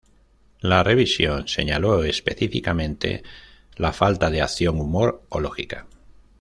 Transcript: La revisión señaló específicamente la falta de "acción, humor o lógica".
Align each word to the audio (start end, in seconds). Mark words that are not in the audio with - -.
La 0.61 0.81
revisión 0.81 1.47
señaló 1.47 2.03
específicamente 2.03 3.21
la 3.75 3.93
falta 3.93 4.31
de 4.31 4.41
"acción, 4.41 4.79
humor 4.79 5.21
o 5.29 5.39
lógica". 5.39 5.85